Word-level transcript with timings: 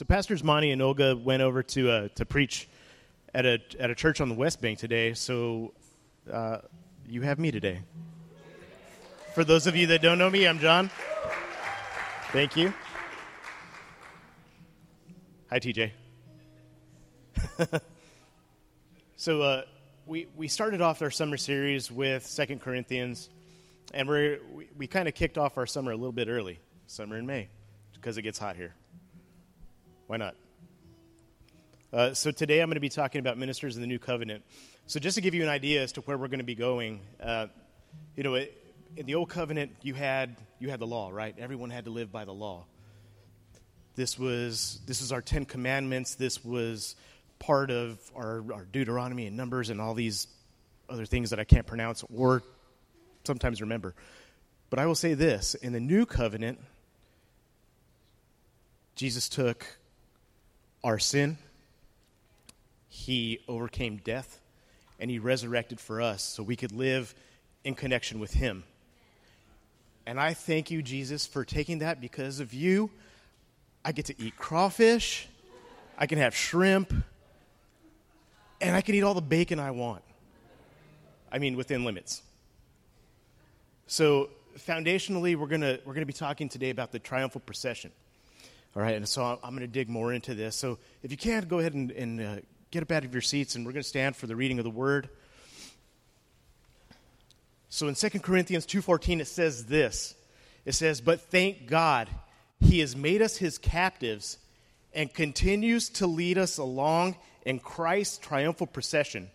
So 0.00 0.06
pastors 0.06 0.42
Monty 0.42 0.70
and 0.70 0.80
Olga 0.80 1.14
went 1.14 1.42
over 1.42 1.62
to 1.62 1.90
uh, 1.90 2.08
to 2.14 2.24
preach 2.24 2.70
at 3.34 3.44
a 3.44 3.58
at 3.78 3.90
a 3.90 3.94
church 3.94 4.22
on 4.22 4.30
the 4.30 4.34
West 4.34 4.62
Bank 4.62 4.78
today. 4.78 5.12
So 5.12 5.74
uh, 6.32 6.60
you 7.06 7.20
have 7.20 7.38
me 7.38 7.50
today. 7.50 7.82
For 9.34 9.44
those 9.44 9.66
of 9.66 9.76
you 9.76 9.88
that 9.88 10.00
don't 10.00 10.16
know 10.16 10.30
me, 10.30 10.48
I'm 10.48 10.58
John. 10.58 10.90
Thank 12.32 12.56
you. 12.56 12.72
Hi, 15.50 15.60
TJ. 15.60 15.90
so 19.16 19.42
uh, 19.42 19.62
we 20.06 20.28
we 20.34 20.48
started 20.48 20.80
off 20.80 21.02
our 21.02 21.10
summer 21.10 21.36
series 21.36 21.92
with 21.92 22.24
Second 22.24 22.62
Corinthians, 22.62 23.28
and 23.92 24.08
we're, 24.08 24.40
we 24.54 24.66
we 24.78 24.86
kind 24.86 25.08
of 25.08 25.14
kicked 25.14 25.36
off 25.36 25.58
our 25.58 25.66
summer 25.66 25.92
a 25.92 25.96
little 25.96 26.10
bit 26.10 26.28
early, 26.28 26.58
summer 26.86 27.18
in 27.18 27.26
May, 27.26 27.50
because 27.92 28.16
it 28.16 28.22
gets 28.22 28.38
hot 28.38 28.56
here. 28.56 28.74
Why 30.10 30.16
not? 30.16 30.34
Uh, 31.92 32.14
so 32.14 32.32
today 32.32 32.60
I'm 32.60 32.68
going 32.68 32.74
to 32.74 32.80
be 32.80 32.88
talking 32.88 33.20
about 33.20 33.38
ministers 33.38 33.76
in 33.76 33.80
the 33.80 33.86
new 33.86 34.00
covenant. 34.00 34.42
So 34.86 34.98
just 34.98 35.14
to 35.14 35.20
give 35.20 35.34
you 35.34 35.44
an 35.44 35.48
idea 35.48 35.84
as 35.84 35.92
to 35.92 36.00
where 36.00 36.18
we're 36.18 36.26
going 36.26 36.40
to 36.40 36.44
be 36.44 36.56
going, 36.56 37.02
uh, 37.22 37.46
you 38.16 38.24
know, 38.24 38.34
it, 38.34 38.52
in 38.96 39.06
the 39.06 39.14
old 39.14 39.28
covenant 39.28 39.70
you 39.82 39.94
had 39.94 40.34
you 40.58 40.68
had 40.68 40.80
the 40.80 40.86
law, 40.88 41.10
right? 41.10 41.36
Everyone 41.38 41.70
had 41.70 41.84
to 41.84 41.92
live 41.92 42.10
by 42.10 42.24
the 42.24 42.32
law. 42.32 42.64
This 43.94 44.18
was 44.18 44.80
this 44.84 45.00
is 45.00 45.12
our 45.12 45.22
Ten 45.22 45.44
Commandments. 45.44 46.16
This 46.16 46.44
was 46.44 46.96
part 47.38 47.70
of 47.70 48.00
our, 48.16 48.42
our 48.52 48.64
Deuteronomy 48.64 49.28
and 49.28 49.36
Numbers 49.36 49.70
and 49.70 49.80
all 49.80 49.94
these 49.94 50.26
other 50.88 51.06
things 51.06 51.30
that 51.30 51.38
I 51.38 51.44
can't 51.44 51.68
pronounce 51.68 52.02
or 52.12 52.42
sometimes 53.22 53.60
remember. 53.60 53.94
But 54.70 54.80
I 54.80 54.86
will 54.86 54.96
say 54.96 55.14
this: 55.14 55.54
in 55.54 55.72
the 55.72 55.78
new 55.78 56.04
covenant, 56.04 56.58
Jesus 58.96 59.28
took 59.28 59.76
our 60.82 60.98
sin, 60.98 61.38
He 62.88 63.40
overcame 63.48 63.98
death, 63.98 64.40
and 64.98 65.10
He 65.10 65.18
resurrected 65.18 65.80
for 65.80 66.00
us 66.00 66.22
so 66.22 66.42
we 66.42 66.56
could 66.56 66.72
live 66.72 67.14
in 67.64 67.74
connection 67.74 68.18
with 68.20 68.32
Him. 68.32 68.64
And 70.06 70.18
I 70.18 70.34
thank 70.34 70.70
you, 70.70 70.82
Jesus, 70.82 71.26
for 71.26 71.44
taking 71.44 71.80
that 71.80 72.00
because 72.00 72.40
of 72.40 72.52
you. 72.54 72.90
I 73.84 73.92
get 73.92 74.06
to 74.06 74.20
eat 74.20 74.36
crawfish, 74.36 75.28
I 75.96 76.06
can 76.06 76.18
have 76.18 76.34
shrimp, 76.34 76.92
and 78.60 78.76
I 78.76 78.80
can 78.80 78.94
eat 78.94 79.02
all 79.02 79.14
the 79.14 79.20
bacon 79.20 79.58
I 79.58 79.70
want. 79.70 80.02
I 81.32 81.38
mean, 81.38 81.56
within 81.56 81.84
limits. 81.84 82.22
So, 83.86 84.30
foundationally, 84.58 85.36
we're 85.36 85.46
going 85.46 85.60
to 85.60 85.80
we're 85.84 85.94
going 85.94 86.02
to 86.02 86.06
be 86.06 86.12
talking 86.12 86.48
today 86.48 86.70
about 86.70 86.92
the 86.92 86.98
triumphal 86.98 87.40
procession. 87.40 87.90
All 88.76 88.82
right, 88.82 88.94
and 88.94 89.08
so 89.08 89.24
I'm 89.24 89.50
going 89.50 89.60
to 89.60 89.66
dig 89.66 89.88
more 89.88 90.12
into 90.12 90.34
this. 90.34 90.54
So 90.54 90.78
if 91.02 91.10
you 91.10 91.16
can, 91.16 91.48
go 91.48 91.58
ahead 91.58 91.74
and, 91.74 91.90
and 91.90 92.20
uh, 92.20 92.36
get 92.70 92.82
up 92.82 92.92
out 92.92 93.04
of 93.04 93.12
your 93.12 93.22
seats, 93.22 93.56
and 93.56 93.66
we're 93.66 93.72
going 93.72 93.82
to 93.82 93.88
stand 93.88 94.14
for 94.14 94.26
the 94.26 94.36
reading 94.36 94.58
of 94.58 94.64
the 94.64 94.70
word. 94.70 95.08
So 97.68 97.88
in 97.88 97.94
2 97.94 98.10
Corinthians 98.20 98.66
2.14, 98.66 99.20
it 99.20 99.26
says 99.26 99.66
this. 99.66 100.14
It 100.64 100.72
says, 100.72 101.00
But 101.00 101.20
thank 101.20 101.66
God, 101.66 102.08
he 102.60 102.80
has 102.80 102.94
made 102.94 103.22
us 103.22 103.36
his 103.36 103.58
captives 103.58 104.38
and 104.92 105.12
continues 105.12 105.88
to 105.90 106.06
lead 106.06 106.38
us 106.38 106.58
along 106.58 107.16
in 107.44 107.58
Christ's 107.58 108.18
triumphal 108.18 108.66
procession. 108.66 109.30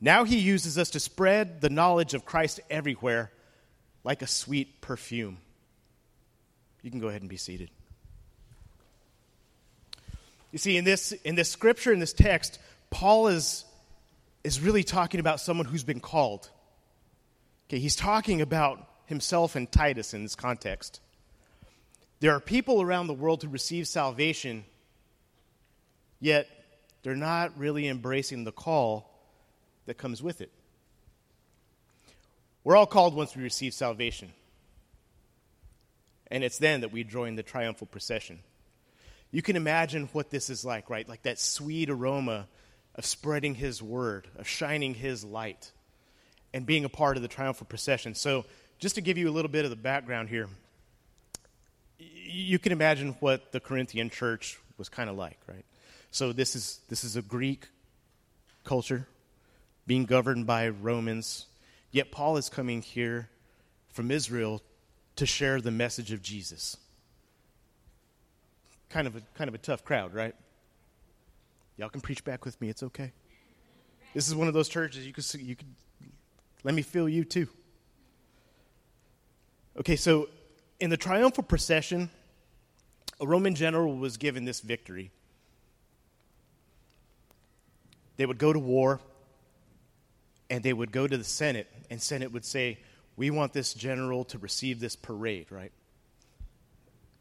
Now 0.00 0.24
he 0.24 0.38
uses 0.38 0.78
us 0.78 0.90
to 0.90 1.00
spread 1.00 1.60
the 1.60 1.70
knowledge 1.70 2.14
of 2.14 2.24
Christ 2.24 2.60
everywhere 2.70 3.30
like 4.04 4.22
a 4.22 4.26
sweet 4.26 4.80
perfume. 4.80 5.38
You 6.82 6.90
can 6.90 7.00
go 7.00 7.08
ahead 7.08 7.20
and 7.20 7.28
be 7.28 7.36
seated. 7.36 7.70
You 10.52 10.58
see, 10.58 10.76
in 10.76 10.84
this, 10.84 11.12
in 11.12 11.34
this 11.34 11.48
scripture, 11.48 11.92
in 11.92 12.00
this 12.00 12.12
text, 12.12 12.58
Paul 12.90 13.28
is, 13.28 13.64
is 14.42 14.60
really 14.60 14.82
talking 14.82 15.20
about 15.20 15.40
someone 15.40 15.66
who's 15.66 15.84
been 15.84 16.00
called. 16.00 16.50
Okay, 17.68 17.78
he's 17.78 17.96
talking 17.96 18.40
about 18.40 18.84
himself 19.06 19.54
and 19.56 19.70
Titus 19.70 20.12
in 20.12 20.22
this 20.22 20.34
context. 20.34 21.00
There 22.18 22.32
are 22.34 22.40
people 22.40 22.82
around 22.82 23.06
the 23.06 23.14
world 23.14 23.42
who 23.42 23.48
receive 23.48 23.86
salvation, 23.86 24.64
yet 26.18 26.48
they're 27.02 27.16
not 27.16 27.56
really 27.58 27.88
embracing 27.88 28.44
the 28.44 28.52
call 28.52 29.10
that 29.86 29.94
comes 29.94 30.22
with 30.22 30.40
it. 30.40 30.50
We're 32.62 32.76
all 32.76 32.86
called 32.86 33.14
once 33.14 33.34
we 33.34 33.42
receive 33.42 33.72
salvation. 33.72 34.32
And 36.30 36.44
it's 36.44 36.58
then 36.58 36.82
that 36.82 36.92
we 36.92 37.04
join 37.04 37.36
the 37.36 37.42
triumphal 37.42 37.86
procession. 37.86 38.40
You 39.32 39.42
can 39.42 39.56
imagine 39.56 40.08
what 40.12 40.30
this 40.30 40.50
is 40.50 40.64
like, 40.64 40.90
right? 40.90 41.08
Like 41.08 41.22
that 41.22 41.38
sweet 41.38 41.88
aroma 41.88 42.48
of 42.96 43.04
spreading 43.04 43.54
His 43.54 43.82
word, 43.82 44.26
of 44.36 44.48
shining 44.48 44.94
His 44.94 45.24
light, 45.24 45.70
and 46.52 46.66
being 46.66 46.84
a 46.84 46.88
part 46.88 47.16
of 47.16 47.22
the 47.22 47.28
triumphal 47.28 47.66
procession. 47.66 48.14
So, 48.14 48.44
just 48.78 48.94
to 48.96 49.00
give 49.00 49.18
you 49.18 49.28
a 49.28 49.32
little 49.32 49.50
bit 49.50 49.64
of 49.64 49.70
the 49.70 49.76
background 49.76 50.30
here, 50.30 50.48
you 51.98 52.58
can 52.58 52.72
imagine 52.72 53.14
what 53.20 53.52
the 53.52 53.60
Corinthian 53.60 54.10
church 54.10 54.58
was 54.78 54.88
kind 54.88 55.08
of 55.08 55.16
like, 55.16 55.38
right? 55.46 55.64
So, 56.10 56.32
this 56.32 56.56
is, 56.56 56.80
this 56.88 57.04
is 57.04 57.14
a 57.14 57.22
Greek 57.22 57.68
culture 58.64 59.06
being 59.86 60.06
governed 60.06 60.46
by 60.46 60.68
Romans, 60.68 61.46
yet 61.92 62.10
Paul 62.10 62.36
is 62.36 62.48
coming 62.48 62.82
here 62.82 63.28
from 63.92 64.10
Israel 64.10 64.62
to 65.16 65.26
share 65.26 65.60
the 65.60 65.70
message 65.70 66.10
of 66.12 66.22
Jesus 66.22 66.76
kind 68.90 69.06
of 69.06 69.16
a, 69.16 69.22
kind 69.34 69.48
of 69.48 69.54
a 69.54 69.58
tough 69.58 69.84
crowd, 69.84 70.12
right? 70.12 70.34
Y'all 71.76 71.88
can 71.88 72.00
preach 72.00 72.24
back 72.24 72.44
with 72.44 72.60
me. 72.60 72.68
It's 72.68 72.82
okay. 72.82 73.12
This 74.12 74.28
is 74.28 74.34
one 74.34 74.48
of 74.48 74.54
those 74.54 74.68
churches 74.68 75.06
you 75.06 75.12
could 75.12 75.24
you 75.34 75.56
could 75.56 75.68
let 76.64 76.74
me 76.74 76.82
feel 76.82 77.08
you 77.08 77.24
too. 77.24 77.48
Okay, 79.78 79.96
so 79.96 80.28
in 80.78 80.90
the 80.90 80.96
triumphal 80.96 81.44
procession, 81.44 82.10
a 83.20 83.26
Roman 83.26 83.54
general 83.54 83.96
was 83.96 84.16
given 84.16 84.44
this 84.44 84.60
victory. 84.60 85.10
They 88.16 88.26
would 88.26 88.38
go 88.38 88.52
to 88.52 88.58
war 88.58 89.00
and 90.50 90.62
they 90.62 90.72
would 90.72 90.90
go 90.90 91.06
to 91.06 91.16
the 91.16 91.24
Senate, 91.24 91.68
and 91.88 92.02
Senate 92.02 92.32
would 92.32 92.44
say, 92.44 92.78
We 93.16 93.30
want 93.30 93.52
this 93.52 93.72
general 93.72 94.24
to 94.24 94.38
receive 94.38 94.80
this 94.80 94.96
parade, 94.96 95.46
right? 95.50 95.72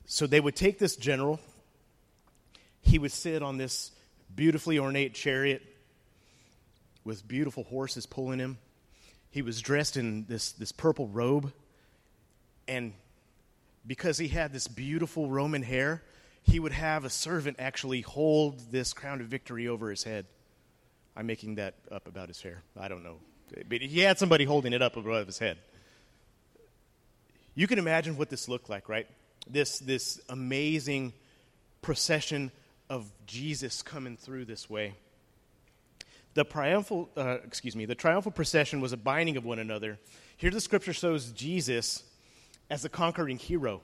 So 0.06 0.26
they 0.26 0.40
would 0.40 0.56
take 0.56 0.80
this 0.80 0.96
general, 0.96 1.40
he 2.90 2.98
would 2.98 3.12
sit 3.12 3.44
on 3.44 3.58
this 3.58 3.92
beautifully 4.36 4.80
ornate 4.80 5.14
chariot 5.14 5.62
with 7.04 7.28
beautiful 7.28 7.64
horses 7.64 8.06
pulling 8.06 8.40
him. 8.40 8.58
He 9.30 9.44
was 9.44 9.62
dressed 9.62 9.96
in 9.96 10.26
this, 10.28 10.52
this 10.54 10.72
purple 10.72 11.08
robe. 11.08 11.54
And 12.68 12.94
because 13.86 14.18
he 14.18 14.28
had 14.28 14.54
this 14.54 14.68
beautiful 14.68 15.30
Roman 15.30 15.62
hair, 15.62 16.02
he 16.44 16.60
would 16.60 16.72
have 16.72 17.06
a 17.06 17.10
servant 17.12 17.58
actually 17.60 18.02
hold 18.02 18.72
this 18.72 18.94
crown 18.94 19.22
of 19.22 19.28
victory 19.28 19.68
over 19.68 19.92
his 19.92 20.04
head. 20.04 20.26
I'm 21.16 21.28
making 21.28 21.56
that 21.56 21.76
up 21.92 22.08
about 22.08 22.28
his 22.28 22.42
hair. 22.42 22.64
I 22.80 22.88
don't 22.88 23.04
know. 23.04 23.18
But 23.68 23.82
he 23.82 24.00
had 24.00 24.18
somebody 24.18 24.46
holding 24.46 24.74
it 24.74 24.82
up 24.82 24.98
above 24.98 25.28
his 25.28 25.38
head. 25.38 25.58
You 27.54 27.68
can 27.68 27.78
imagine 27.78 28.18
what 28.18 28.30
this 28.30 28.48
looked 28.48 28.70
like, 28.70 28.90
right? 28.90 29.08
This, 29.48 29.78
this 29.80 30.20
amazing 30.28 31.14
procession 31.82 32.52
of 32.90 33.12
Jesus 33.26 33.82
coming 33.82 34.18
through 34.18 34.46
this 34.46 34.70
way. 34.70 34.94
The 36.34 36.44
triumphal, 36.44 37.10
uh, 37.18 37.38
excuse 37.46 37.76
me, 37.76 37.86
the 37.86 37.96
triumphal 37.96 38.32
procession 38.32 38.82
was 38.82 38.94
a 38.94 38.98
binding 38.98 39.38
of 39.38 39.46
one 39.46 39.60
another. 39.60 40.00
Here 40.38 40.52
the 40.52 40.62
scripture 40.62 40.94
shows 40.94 41.32
Jesus 41.32 42.04
as 42.70 42.82
the 42.82 42.90
conquering 42.90 43.38
hero. 43.38 43.82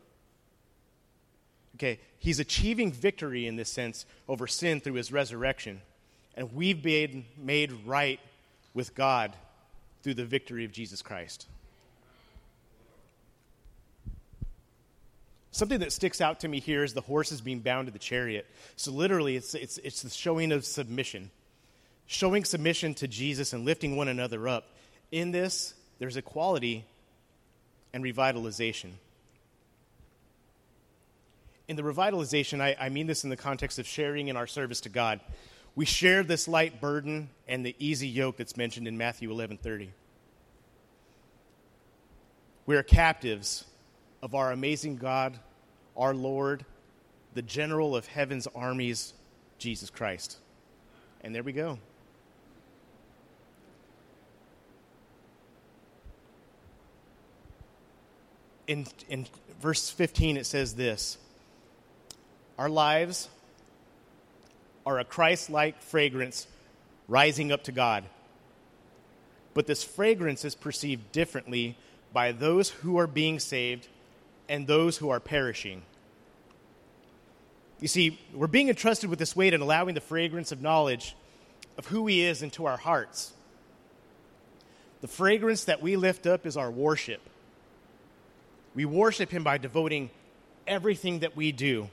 Okay, 1.75 1.99
he's 2.19 2.39
achieving 2.39 2.91
victory 2.91 3.47
in 3.47 3.57
this 3.57 3.69
sense 3.69 4.05
over 4.29 4.47
sin 4.47 4.79
through 4.79 4.93
his 4.93 5.11
resurrection. 5.11 5.81
And 6.35 6.53
we've 6.53 6.81
been 6.81 7.25
made 7.37 7.72
right 7.85 8.19
with 8.73 8.96
God 8.96 9.34
through 10.03 10.13
the 10.13 10.25
victory 10.25 10.63
of 10.66 10.72
Jesus 10.72 11.01
Christ. 11.01 11.47
Something 15.55 15.79
that 15.79 15.93
sticks 15.93 16.19
out 16.19 16.41
to 16.41 16.49
me 16.49 16.59
here 16.59 16.84
is 16.84 16.93
the 16.93 16.99
horses 16.99 17.40
being 17.40 17.61
bound 17.61 17.87
to 17.87 17.93
the 17.93 17.97
chariot. 17.97 18.46
So, 18.75 18.91
literally, 18.91 19.37
it's, 19.37 19.55
it's, 19.55 19.78
it's 19.78 20.02
the 20.02 20.09
showing 20.09 20.52
of 20.52 20.66
submission, 20.66 21.31
showing 22.07 22.43
submission 22.43 22.93
to 22.96 23.07
Jesus 23.07 23.53
and 23.53 23.63
lifting 23.63 23.96
one 23.96 24.09
another 24.09 24.49
up. 24.49 24.67
In 25.13 25.31
this, 25.31 25.73
there's 25.97 26.17
equality 26.17 26.84
and 27.93 28.03
revitalization. 28.03 28.96
In 31.69 31.78
the 31.78 31.84
revitalization, 31.84 32.59
I, 32.59 32.75
I 32.78 32.90
mean 32.90 33.08
this 33.08 33.23
in 33.23 33.29
the 33.29 33.37
context 33.37 33.79
of 33.79 33.87
sharing 33.87 34.28
in 34.28 34.35
our 34.35 34.47
service 34.47 34.81
to 34.81 34.90
God. 34.90 35.22
We 35.73 35.85
share 35.85 36.22
this 36.23 36.49
light 36.49 36.81
burden 36.81 37.29
and 37.47 37.66
the 37.66 37.78
easy 37.79 38.09
yoke 38.09 38.35
that's 38.35 38.58
mentioned 38.58 38.90
in 38.90 38.97
Matthew 38.97 39.29
11:30. 39.29 39.87
We 42.66 42.75
are 42.75 42.84
captives 42.84 43.63
of 44.22 44.34
our 44.35 44.51
amazing 44.51 44.97
God, 44.97 45.40
our 45.97 46.14
Lord, 46.14 46.66
the 47.34 47.42
general 47.42 47.96
of 47.96 48.08
heaven's 48.08 48.47
armies, 48.56 49.14
Jesus 49.58 49.90
Christ. 49.90 50.38
And 51.22 51.34
there 51.34 51.44
we 51.44 51.53
go. 51.53 51.80
In, 58.68 58.88
in 59.09 59.28
verse 59.62 59.90
15, 59.90 60.38
it 60.38 60.46
says 60.46 60.76
this 60.76 61.18
Our 62.58 62.70
lives 62.70 63.30
are 64.86 65.00
a 65.00 65.03
Christ 65.03 65.50
like 65.50 65.82
fragrance 65.82 66.47
rising 67.08 67.52
up 67.52 67.64
to 67.64 67.72
God. 67.72 68.03
But 69.53 69.68
this 69.68 69.84
fragrance 69.84 70.44
is 70.44 70.53
perceived 70.53 71.12
differently 71.12 71.78
by 72.12 72.32
those 72.32 72.70
who 72.70 72.97
are 72.97 73.08
being 73.08 73.40
saved 73.40 73.88
and 74.47 74.68
those 74.68 74.97
who 74.97 75.09
are 75.09 75.20
perishing. 75.20 75.82
You 77.80 77.88
see, 77.88 78.20
we're 78.34 78.47
being 78.47 78.70
entrusted 78.70 79.09
with 79.09 79.20
this 79.20 79.36
weight 79.36 79.53
and 79.53 79.62
allowing 79.62 79.96
the 79.96 80.02
fragrance 80.02 80.52
of 80.52 80.62
knowledge 80.62 81.16
of 81.78 81.88
who 81.88 82.08
He 82.08 82.24
is 82.24 82.42
into 82.42 82.66
our 82.66 82.78
hearts. 82.78 83.34
The 85.02 85.08
fragrance 85.08 85.66
that 85.66 85.82
we 85.82 85.97
lift 85.97 86.26
up 86.26 86.46
is 86.46 86.58
our 86.58 86.72
worship. 86.72 87.22
We 88.74 88.86
worship 88.86 89.30
Him 89.30 89.44
by 89.44 89.58
devoting 89.58 90.09
everything 90.66 91.20
that 91.20 91.36
we 91.36 91.52
do 91.52 91.90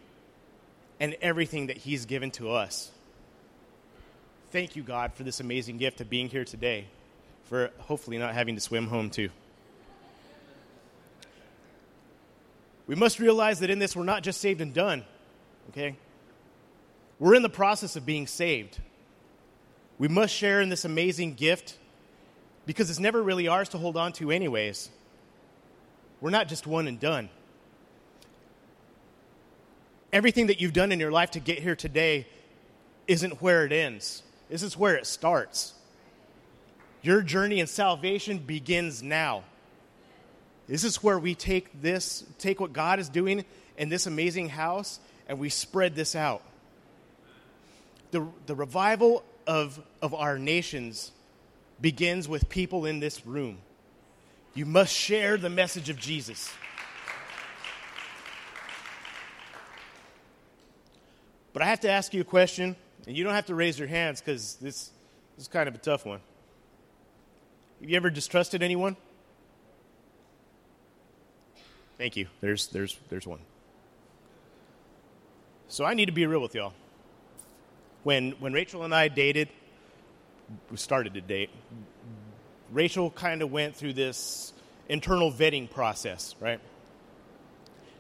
and 1.01 1.17
everything 1.21 1.67
that 1.67 1.79
He's 1.79 2.07
given 2.07 2.31
to 2.33 2.51
us. 2.53 2.91
Thank 4.51 4.77
you, 4.77 4.83
God, 4.83 5.15
for 5.15 5.25
this 5.25 5.41
amazing 5.41 5.79
gift 5.79 6.01
of 6.01 6.09
being 6.09 6.29
here 6.29 6.45
today, 6.45 6.87
for 7.45 7.71
hopefully 7.79 8.19
not 8.19 8.35
having 8.35 8.55
to 8.55 8.61
swim 8.61 8.87
home, 8.87 9.11
too. 9.11 9.31
We 12.87 12.95
must 12.95 13.19
realize 13.19 13.61
that 13.61 13.71
in 13.71 13.79
this, 13.79 13.95
we're 13.95 14.05
not 14.05 14.23
just 14.23 14.41
saved 14.41 14.61
and 14.61 14.75
done, 14.75 15.05
okay? 15.71 15.97
We're 17.19 17.35
in 17.35 17.43
the 17.43 17.49
process 17.49 17.97
of 17.97 18.05
being 18.05 18.27
saved. 18.27 18.81
We 19.99 20.09
must 20.09 20.35
share 20.35 20.61
in 20.61 20.69
this 20.69 20.85
amazing 20.85 21.35
gift 21.35 21.79
because 22.67 22.91
it's 22.91 22.99
never 22.99 23.23
really 23.23 23.49
ours 23.49 23.69
to 23.71 23.79
hold 23.79 23.97
on 23.97 24.13
to, 24.15 24.31
anyways. 24.31 24.91
We're 26.21 26.31
not 26.31 26.49
just 26.49 26.67
one 26.67 26.89
and 26.89 26.99
done. 26.99 27.29
Everything 30.13 30.49
that 30.49 30.61
you've 30.61 30.73
done 30.73 30.93
in 30.93 31.01
your 31.01 31.13
life 31.13 31.33
to 31.33 31.41
get 31.41 31.61
here 31.61 31.77
today 31.77 32.27
isn't 33.07 33.41
where 33.41 33.65
it 33.65 33.73
ends, 33.73 34.23
this 34.49 34.63
is 34.63 34.77
where 34.77 34.97
it 34.97 35.07
starts. 35.07 35.75
Your 37.03 37.23
journey 37.23 37.59
in 37.59 37.67
salvation 37.67 38.39
begins 38.39 39.03
now. 39.03 39.43
This 40.69 40.85
is 40.85 41.03
where 41.03 41.19
we 41.19 41.35
take 41.35 41.83
this, 41.83 42.25
take 42.39 42.61
what 42.61 42.73
God 42.73 42.99
is 42.99 43.09
doing 43.09 43.45
in 43.77 43.89
this 43.89 44.07
amazing 44.07 44.49
house, 44.49 45.01
and 45.29 45.39
we 45.39 45.49
spread 45.49 45.95
this 45.95 46.15
out. 46.15 46.43
The, 48.11 48.27
the 48.47 48.55
revival 48.55 49.25
of, 49.47 49.81
of 50.01 50.15
our 50.15 50.39
nations 50.39 51.13
begins 51.81 52.29
with 52.29 52.49
people 52.49 52.87
in 52.87 53.01
this 53.01 53.27
room. 53.27 53.59
You 54.55 54.67
must 54.67 54.95
share 54.95 55.37
the 55.37 55.51
message 55.51 55.89
of 55.89 55.99
Jesus. 55.99 56.53
But 61.53 61.63
I 61.63 61.67
have 61.67 61.81
to 61.81 61.91
ask 61.91 62.15
you 62.15 62.21
a 62.21 62.25
question, 62.25 62.77
and 63.07 63.17
you 63.17 63.25
don't 63.25 63.35
have 63.35 63.47
to 63.47 63.55
raise 63.55 63.79
your 63.79 63.89
hands 63.89 64.21
because 64.21 64.57
this, 64.57 64.91
this 65.37 65.43
is 65.43 65.49
kind 65.49 65.69
of 65.69 65.75
a 65.75 65.79
tough 65.79 66.07
one. 66.07 66.21
Have 67.81 67.91
you 67.91 67.97
ever 67.97 68.11
distrusted 68.11 68.63
anyone? 68.63 68.97
Thank 71.99 72.17
you. 72.17 72.27
There's, 72.41 72.69
there's, 72.69 72.99
there's 73.09 73.27
one. 73.27 73.41
So 75.69 75.85
I 75.85 75.95
need 75.95 76.07
to 76.07 76.13
be 76.13 76.27
real 76.27 76.41
with 76.41 76.55
y'all. 76.55 76.75
When, 78.03 78.33
when 78.33 78.53
Rachel 78.53 78.83
and 78.83 78.95
I 78.95 79.09
dated, 79.09 79.49
we 80.71 80.77
started 80.77 81.15
to 81.15 81.21
date, 81.21 81.51
Rachel 82.73 83.11
kind 83.11 83.43
of 83.43 83.53
went 83.53 83.77
through 83.77 83.93
this 83.93 84.53
internal 84.89 85.31
vetting 85.31 85.71
process, 85.71 86.35
right? 86.41 86.61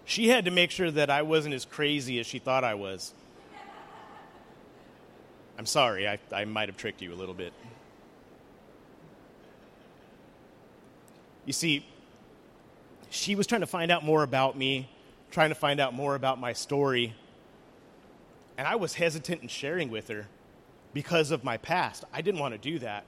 She 0.04 0.28
had 0.28 0.46
to 0.46 0.50
make 0.50 0.70
sure 0.70 0.90
that 0.90 1.08
I 1.10 1.22
wasn't 1.22 1.54
as 1.54 1.64
crazy 1.64 2.18
as 2.18 2.26
she 2.26 2.38
thought 2.38 2.64
I 2.64 2.74
was. 2.74 3.12
I'm 5.56 5.66
sorry, 5.66 6.08
I, 6.08 6.18
I 6.32 6.44
might 6.44 6.68
have 6.68 6.76
tricked 6.76 7.02
you 7.02 7.12
a 7.12 7.14
little 7.14 7.34
bit. 7.34 7.52
You 11.44 11.52
see, 11.52 11.86
she 13.12 13.34
was 13.34 13.46
trying 13.46 13.60
to 13.60 13.66
find 13.66 13.92
out 13.92 14.02
more 14.02 14.22
about 14.22 14.56
me, 14.56 14.88
trying 15.30 15.50
to 15.50 15.54
find 15.54 15.80
out 15.80 15.92
more 15.92 16.14
about 16.14 16.40
my 16.40 16.54
story. 16.54 17.14
And 18.56 18.66
I 18.66 18.76
was 18.76 18.94
hesitant 18.94 19.42
in 19.42 19.48
sharing 19.48 19.90
with 19.90 20.08
her 20.08 20.28
because 20.94 21.30
of 21.30 21.44
my 21.44 21.58
past. 21.58 22.04
I 22.12 22.22
didn't 22.22 22.40
want 22.40 22.54
to 22.54 22.58
do 22.58 22.78
that. 22.78 23.04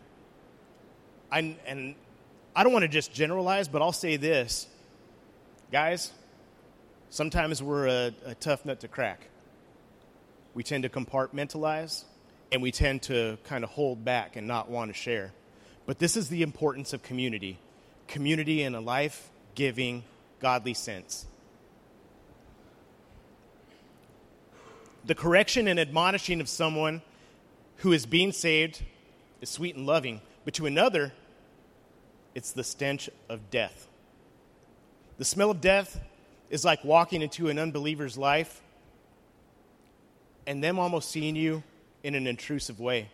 I, 1.33 1.57
and 1.67 1.95
I 2.55 2.65
don't 2.65 2.73
want 2.73 2.83
to 2.83 2.89
just 2.89 3.15
generalize, 3.15 3.67
but 3.67 3.81
I'll 3.81 3.93
say 3.93 4.17
this. 4.17 4.67
Guys, 5.73 6.13
sometimes 7.09 7.63
we're 7.63 7.89
a, 7.89 8.15
a 8.27 8.35
tough 8.35 8.67
nut 8.67 8.81
to 8.81 8.89
crack. 8.89 9.29
We 10.53 10.63
tend 10.63 10.83
to 10.83 10.91
compartmentalize 10.91 12.05
and 12.53 12.61
we 12.61 12.73
tend 12.73 13.03
to 13.05 13.39
kind 13.45 13.65
of 13.65 13.71
hold 13.71 14.05
back 14.05 14.37
and 14.37 14.47
not 14.47 14.69
want 14.69 14.91
to 14.91 14.95
share. 14.95 15.33
But 15.87 15.99
this 15.99 16.15
is 16.15 16.29
the 16.29 16.43
importance 16.43 16.93
of 16.93 17.03
community 17.03 17.59
community 18.07 18.63
in 18.63 18.75
a 18.75 18.81
life 18.83 19.31
giving, 19.55 20.05
godly 20.41 20.75
sense. 20.75 21.27
The 25.05 25.15
correction 25.15 25.69
and 25.69 25.79
admonishing 25.79 26.41
of 26.41 26.49
someone 26.49 27.03
who 27.79 27.93
is 27.93 28.07
being 28.07 28.33
saved 28.33 28.83
is 29.41 29.51
sweet 29.51 29.77
and 29.77 29.87
loving, 29.87 30.21
but 30.45 30.55
to 30.55 30.67
another, 30.67 31.13
it's 32.35 32.53
the 32.53 32.65
stench 32.65 33.11
of 33.29 33.51
death. 33.51 33.89
The 35.19 35.25
smell 35.25 35.51
of 35.51 35.61
death 35.61 36.01
is 36.51 36.65
like 36.65 36.85
walking 36.85 37.23
into 37.23 37.49
an 37.49 37.59
unbeliever's 37.59 38.17
life 38.17 38.63
and 40.47 40.63
them 40.63 40.79
almost 40.79 41.11
seeing 41.11 41.37
you 41.37 41.63
in 42.03 42.15
an 42.15 42.27
intrusive 42.27 42.81
way. 42.81 43.09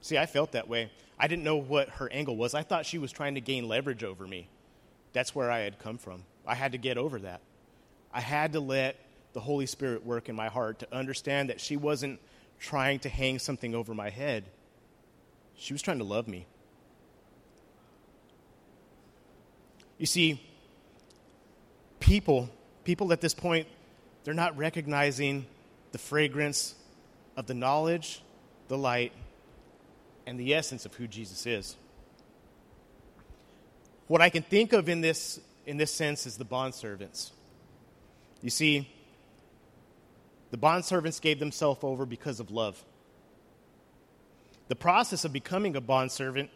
See, 0.00 0.18
I 0.18 0.26
felt 0.26 0.52
that 0.52 0.68
way. 0.68 0.90
I 1.18 1.28
didn't 1.28 1.44
know 1.44 1.56
what 1.56 1.88
her 1.90 2.12
angle 2.12 2.36
was. 2.36 2.54
I 2.54 2.62
thought 2.62 2.86
she 2.86 2.98
was 2.98 3.12
trying 3.12 3.34
to 3.36 3.40
gain 3.40 3.68
leverage 3.68 4.04
over 4.04 4.26
me. 4.26 4.48
That's 5.16 5.34
where 5.34 5.50
I 5.50 5.60
had 5.60 5.78
come 5.78 5.96
from. 5.96 6.24
I 6.46 6.54
had 6.54 6.72
to 6.72 6.78
get 6.78 6.98
over 6.98 7.18
that. 7.20 7.40
I 8.12 8.20
had 8.20 8.52
to 8.52 8.60
let 8.60 8.96
the 9.32 9.40
Holy 9.40 9.64
Spirit 9.64 10.04
work 10.04 10.28
in 10.28 10.36
my 10.36 10.48
heart 10.48 10.80
to 10.80 10.94
understand 10.94 11.48
that 11.48 11.58
she 11.58 11.74
wasn't 11.74 12.20
trying 12.60 12.98
to 12.98 13.08
hang 13.08 13.38
something 13.38 13.74
over 13.74 13.94
my 13.94 14.10
head. 14.10 14.44
She 15.56 15.72
was 15.72 15.80
trying 15.80 16.00
to 16.00 16.04
love 16.04 16.28
me. 16.28 16.44
You 19.96 20.04
see, 20.04 20.38
people, 21.98 22.50
people 22.84 23.10
at 23.10 23.22
this 23.22 23.32
point, 23.32 23.68
they're 24.24 24.34
not 24.34 24.54
recognizing 24.58 25.46
the 25.92 25.98
fragrance 25.98 26.74
of 27.38 27.46
the 27.46 27.54
knowledge, 27.54 28.20
the 28.68 28.76
light, 28.76 29.12
and 30.26 30.38
the 30.38 30.54
essence 30.54 30.84
of 30.84 30.92
who 30.92 31.06
Jesus 31.06 31.46
is. 31.46 31.76
What 34.08 34.20
I 34.20 34.28
can 34.28 34.42
think 34.42 34.72
of 34.72 34.88
in 34.88 35.00
this, 35.00 35.40
in 35.66 35.76
this 35.76 35.92
sense 35.92 36.26
is 36.26 36.36
the 36.36 36.44
bondservants. 36.44 37.30
You 38.40 38.50
see, 38.50 38.88
the 40.50 40.58
bondservants 40.58 41.20
gave 41.20 41.38
themselves 41.40 41.80
over 41.82 42.06
because 42.06 42.38
of 42.38 42.50
love. 42.50 42.82
The 44.68 44.76
process 44.76 45.24
of 45.24 45.32
becoming 45.32 45.76
a 45.76 45.80
bondservant 45.80 46.50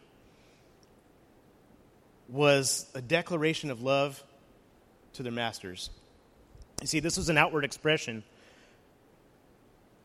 was 2.29 2.85
a 2.95 3.01
declaration 3.01 3.69
of 3.69 3.81
love 3.81 4.23
to 5.13 5.23
their 5.23 5.31
masters. 5.31 5.89
You 6.79 6.87
see, 6.87 6.99
this 6.99 7.17
was 7.17 7.29
an 7.29 7.37
outward 7.37 7.65
expression 7.65 8.23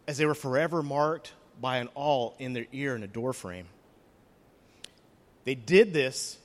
as 0.09 0.19
they 0.19 0.27
were 0.27 0.35
forever 0.35 0.83
marked 0.83 1.33
by 1.61 1.79
an 1.79 1.89
awl 1.95 2.35
in 2.39 2.53
their 2.53 2.67
ear 2.73 2.95
and 2.95 3.05
a 3.05 3.09
doorframe. 3.09 3.67
They 5.45 5.55
did 5.55 5.93
this 5.93 6.39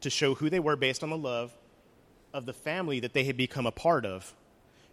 to 0.00 0.10
show 0.10 0.34
who 0.34 0.50
they 0.50 0.60
were 0.60 0.76
based 0.76 1.02
on 1.02 1.10
the 1.10 1.16
love 1.16 1.52
of 2.32 2.46
the 2.46 2.52
family 2.52 3.00
that 3.00 3.12
they 3.12 3.24
had 3.24 3.36
become 3.36 3.66
a 3.66 3.72
part 3.72 4.06
of. 4.06 4.34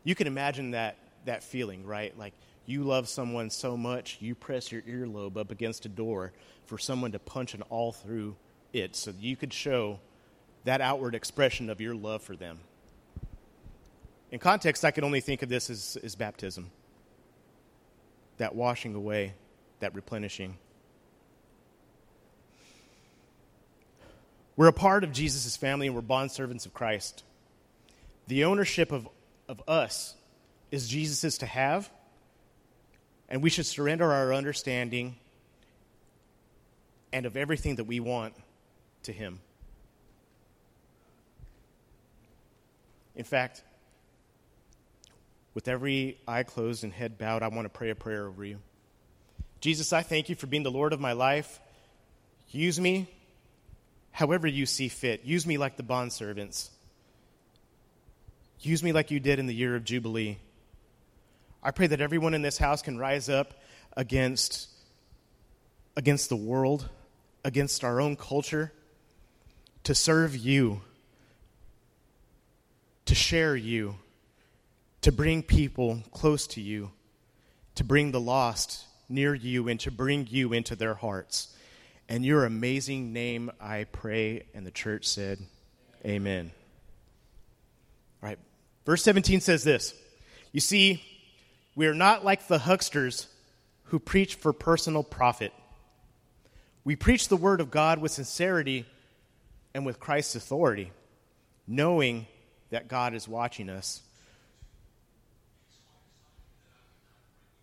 You 0.04 0.16
can 0.16 0.28
imagine 0.28 0.72
that, 0.72 0.98
that 1.26 1.44
feeling, 1.44 1.86
right? 1.86 2.18
Like 2.18 2.34
you 2.66 2.84
love 2.84 3.08
someone 3.08 3.50
so 3.50 3.78
much, 3.78 4.18
you 4.20 4.36
press 4.36 4.72
your 4.72 4.82
earlobe 4.84 5.38
up 5.38 5.52
against 5.52 5.86
a 5.86 5.90
door 5.90 6.34
for 6.66 6.78
someone 6.78 7.12
to 7.14 7.20
punch 7.20 7.54
an 7.54 7.64
awl 7.70 7.92
through 7.92 8.36
it 8.74 8.96
so 8.96 9.14
you 9.20 9.36
could 9.36 9.54
show 9.54 10.00
that 10.66 10.82
outward 10.82 11.16
expression 11.16 11.70
of 11.70 11.80
your 11.80 11.96
love 11.96 12.22
for 12.22 12.36
them. 12.36 12.60
In 14.32 14.40
context, 14.40 14.84
I 14.84 14.92
can 14.92 15.06
only 15.06 15.22
think 15.22 15.42
of 15.42 15.50
this 15.50 15.70
as, 15.70 15.98
as 16.04 16.16
baptism 16.16 16.70
that 18.38 18.54
washing 18.54 18.94
away, 18.94 19.34
that 19.80 19.96
replenishing. 19.96 20.58
We're 24.58 24.68
a 24.68 24.74
part 24.74 25.04
of 25.04 25.14
Jesus' 25.14 25.56
family 25.56 25.86
and 25.86 25.96
we're 25.96 26.02
bondservants 26.02 26.66
of 26.66 26.74
Christ. 26.74 27.24
The 28.26 28.44
ownership 28.44 28.92
of, 28.92 29.08
of 29.48 29.62
us 29.68 30.16
is 30.72 30.88
Jesus' 30.90 31.38
to 31.38 31.46
have, 31.46 31.90
and 33.30 33.44
we 33.44 33.52
should 33.52 33.68
surrender 33.68 34.12
our 34.12 34.34
understanding 34.34 35.16
and 37.14 37.26
of 37.28 37.38
everything 37.38 37.76
that 37.76 37.86
we 37.86 38.00
want 38.00 38.34
to 39.04 39.14
Him. 39.14 39.40
In 43.16 43.24
fact, 43.24 43.64
with 45.54 45.68
every 45.68 46.18
eye 46.28 46.44
closed 46.44 46.84
and 46.84 46.92
head 46.92 47.18
bowed, 47.18 47.44
I 47.44 47.48
want 47.48 47.66
to 47.66 47.70
pray 47.70 47.92
a 47.92 47.96
prayer 47.96 48.28
over 48.28 48.44
you. 48.44 48.58
Jesus, 49.62 49.94
I 49.94 50.02
thank 50.02 50.30
you 50.30 50.36
for 50.36 50.48
being 50.48 50.64
the 50.64 50.72
Lord 50.72 50.94
of 50.94 51.00
my 51.00 51.14
life. 51.14 51.60
Use 52.50 52.80
me 52.80 53.08
however 54.18 54.48
you 54.48 54.66
see 54.66 54.88
fit. 54.88 55.24
Use 55.26 55.46
me 55.46 55.60
like 55.60 55.78
the 55.78 55.84
bondservants. 55.84 56.70
Use 58.62 58.82
me 58.82 58.92
like 58.92 59.12
you 59.12 59.20
did 59.20 59.38
in 59.38 59.46
the 59.46 59.54
year 59.54 59.76
of 59.76 59.84
Jubilee. 59.84 60.40
I 61.62 61.70
pray 61.70 61.86
that 61.86 62.02
everyone 62.02 62.34
in 62.34 62.42
this 62.42 62.58
house 62.58 62.82
can 62.82 62.98
rise 62.98 63.30
up 63.30 63.54
against, 63.96 64.70
against 65.96 66.30
the 66.30 66.36
world, 66.36 66.90
against 67.46 67.84
our 67.84 68.02
own 68.02 68.16
culture, 68.16 68.74
to 69.84 69.94
serve 69.94 70.36
you, 70.36 70.82
to 73.06 73.14
share 73.14 73.56
you, 73.56 73.98
to 75.02 75.12
bring 75.12 75.44
people 75.44 76.02
close 76.10 76.48
to 76.48 76.62
you, 76.62 76.90
to 77.76 77.84
bring 77.84 78.10
the 78.12 78.20
lost 78.20 78.84
near 79.08 79.36
you, 79.36 79.68
and 79.68 79.80
to 79.82 79.92
bring 79.92 80.26
you 80.28 80.54
into 80.54 80.76
their 80.76 80.96
hearts. 80.96 81.56
And 82.10 82.26
your 82.26 82.46
amazing 82.46 83.12
name, 83.12 83.52
I 83.60 83.86
pray. 83.86 84.46
And 84.54 84.66
the 84.66 84.72
church 84.72 85.06
said, 85.08 85.40
Amen. 86.06 86.52
All 88.22 88.30
right. 88.30 88.40
Verse 88.86 89.04
17 89.04 89.42
says 89.42 89.64
this 89.64 89.94
You 90.52 90.62
see, 90.62 91.04
we 91.76 91.88
are 91.88 91.94
not 91.94 92.24
like 92.24 92.48
the 92.48 92.60
hucksters 92.60 93.28
who 93.86 94.00
preach 94.00 94.36
for 94.36 94.54
personal 94.54 95.04
profit. 95.04 95.54
We 96.84 96.96
preach 96.96 97.28
the 97.28 97.38
word 97.38 97.60
of 97.60 97.70
God 97.70 98.00
with 98.00 98.12
sincerity 98.12 98.86
and 99.74 99.86
with 99.86 100.00
Christ's 100.00 100.36
authority, 100.36 100.92
knowing 101.68 102.28
that 102.70 102.88
God 102.88 103.14
is 103.14 103.28
watching 103.28 103.70
us. 103.70 104.02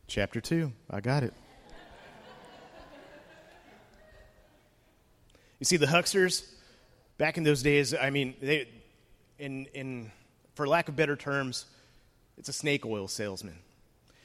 Chapter 0.07 0.41
2. 0.41 0.71
I 0.91 1.01
got 1.01 1.23
it. 1.23 1.33
You 5.65 5.67
see, 5.67 5.77
the 5.79 5.87
hucksters, 5.87 6.45
back 7.17 7.39
in 7.39 7.43
those 7.43 7.63
days, 7.63 7.95
I 7.95 8.11
mean, 8.11 8.35
they, 8.43 8.69
in, 9.39 9.65
in, 9.73 10.13
for 10.55 10.69
lack 10.69 10.91
of 10.91 10.97
better 10.97 11.17
terms, 11.17 11.65
it's 12.37 12.51
a 12.51 12.53
snake 12.53 12.85
oil 12.85 13.09
salesman. 13.09 13.57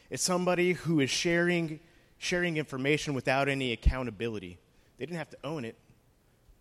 It's 0.09 0.21
somebody 0.21 0.73
who 0.73 0.99
is 0.99 1.09
sharing, 1.09 1.79
sharing 2.17 2.57
information 2.57 3.13
without 3.13 3.47
any 3.47 3.71
accountability. 3.71 4.57
They 4.97 5.05
didn't 5.05 5.17
have 5.17 5.29
to 5.29 5.37
own 5.45 5.63
it, 5.63 5.77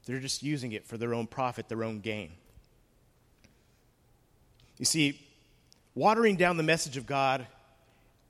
they're 0.06 0.20
just 0.20 0.44
using 0.44 0.70
it 0.70 0.86
for 0.86 0.96
their 0.96 1.12
own 1.12 1.26
profit, 1.26 1.68
their 1.68 1.82
own 1.82 1.98
gain. 1.98 2.30
You 4.78 4.84
see, 4.84 5.26
watering 5.96 6.36
down 6.36 6.56
the 6.56 6.62
message 6.62 6.96
of 6.96 7.04
God 7.04 7.48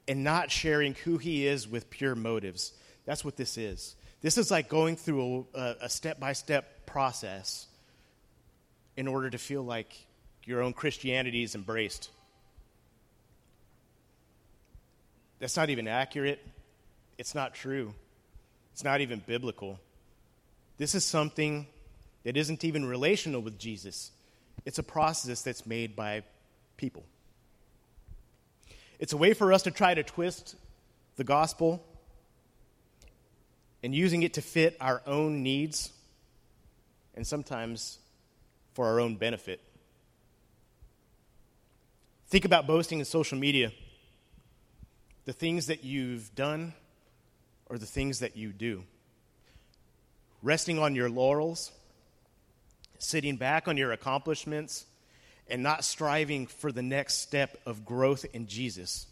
and 0.08 0.24
not 0.24 0.50
sharing 0.50 0.94
who 0.94 1.18
He 1.18 1.46
is 1.46 1.68
with 1.68 1.90
pure 1.90 2.14
motives, 2.14 2.72
that's 3.04 3.22
what 3.22 3.36
this 3.36 3.58
is. 3.58 3.96
This 4.20 4.36
is 4.36 4.50
like 4.50 4.68
going 4.68 4.96
through 4.96 5.46
a 5.54 5.88
step 5.88 6.18
by 6.18 6.32
step 6.32 6.86
process 6.86 7.66
in 8.96 9.06
order 9.06 9.30
to 9.30 9.38
feel 9.38 9.62
like 9.62 9.94
your 10.44 10.62
own 10.62 10.72
Christianity 10.72 11.42
is 11.42 11.54
embraced. 11.54 12.10
That's 15.38 15.56
not 15.56 15.70
even 15.70 15.86
accurate. 15.86 16.44
It's 17.16 17.34
not 17.34 17.54
true. 17.54 17.94
It's 18.72 18.82
not 18.82 19.00
even 19.00 19.22
biblical. 19.24 19.78
This 20.78 20.96
is 20.96 21.04
something 21.04 21.66
that 22.24 22.36
isn't 22.36 22.64
even 22.64 22.84
relational 22.84 23.40
with 23.40 23.56
Jesus. 23.58 24.10
It's 24.64 24.80
a 24.80 24.82
process 24.82 25.42
that's 25.42 25.64
made 25.64 25.94
by 25.94 26.24
people. 26.76 27.04
It's 28.98 29.12
a 29.12 29.16
way 29.16 29.32
for 29.32 29.52
us 29.52 29.62
to 29.62 29.70
try 29.70 29.94
to 29.94 30.02
twist 30.02 30.56
the 31.14 31.24
gospel 31.24 31.84
and 33.82 33.94
using 33.94 34.22
it 34.22 34.34
to 34.34 34.42
fit 34.42 34.76
our 34.80 35.02
own 35.06 35.42
needs 35.42 35.92
and 37.14 37.26
sometimes 37.26 37.98
for 38.74 38.86
our 38.86 39.00
own 39.00 39.16
benefit. 39.16 39.60
Think 42.28 42.44
about 42.44 42.66
boasting 42.66 42.98
in 42.98 43.04
social 43.04 43.38
media 43.38 43.72
the 45.24 45.32
things 45.32 45.66
that 45.66 45.84
you've 45.84 46.34
done 46.34 46.72
or 47.66 47.76
the 47.76 47.86
things 47.86 48.20
that 48.20 48.36
you 48.36 48.52
do. 48.52 48.84
Resting 50.42 50.78
on 50.78 50.94
your 50.94 51.10
laurels, 51.10 51.72
sitting 52.98 53.36
back 53.36 53.66
on 53.66 53.76
your 53.76 53.92
accomplishments, 53.92 54.86
and 55.48 55.62
not 55.62 55.84
striving 55.84 56.46
for 56.46 56.70
the 56.70 56.82
next 56.82 57.18
step 57.18 57.58
of 57.66 57.84
growth 57.84 58.24
in 58.32 58.46
Jesus. 58.46 59.06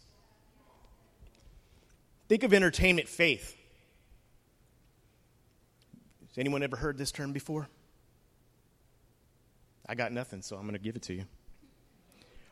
Think 2.29 2.43
of 2.43 2.53
entertainment 2.53 3.07
faith. 3.07 3.56
Has 6.37 6.41
anyone 6.41 6.61
ever 6.61 6.75
heard 6.75 6.99
this 6.99 7.11
term 7.11 7.33
before? 7.33 7.67
I 9.89 9.95
got 9.95 10.11
nothing, 10.11 10.43
so 10.43 10.55
I'm 10.55 10.61
going 10.61 10.73
to 10.73 10.79
give 10.79 10.95
it 10.95 11.01
to 11.03 11.15
you. 11.15 11.25